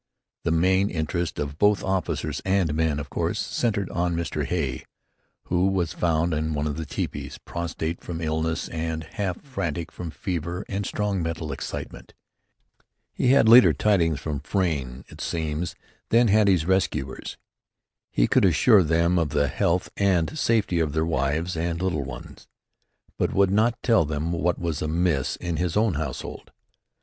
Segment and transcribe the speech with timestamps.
[0.41, 4.43] The main interest of both officers and men, of course, centred in Mr.
[4.45, 4.83] Hay,
[5.43, 10.09] who was found in one of the tepees, prostrate from illness and half frantic from
[10.09, 12.15] fever and strong mental excitement.
[13.13, 15.75] He had later tidings from Frayne, it seems,
[16.09, 17.37] than had his rescuers.
[18.09, 22.47] He could assure them of the health and safety of their wives and little ones,
[23.19, 26.49] but would not tell them what was amiss in his own household.